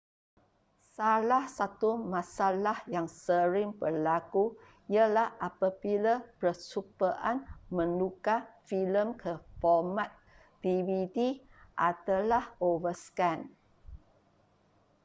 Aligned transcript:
salah 0.97 1.45
satu 1.57 1.91
masalah 2.13 2.77
yang 2.95 3.05
sering 3.25 3.69
berlaku 3.81 4.43
ialah 4.95 5.27
apabila 5.49 6.13
percubaan 6.41 7.37
menukar 7.77 8.39
filem 8.67 9.07
ke 9.21 9.33
format 9.61 10.09
dvd 10.65 11.17
adalah 11.89 12.43
overscan 12.69 13.39